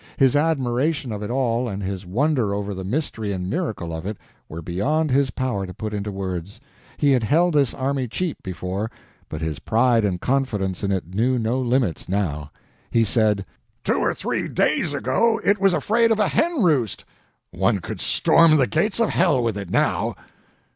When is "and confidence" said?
10.03-10.83